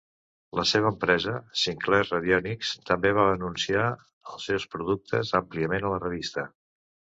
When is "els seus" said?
3.93-4.69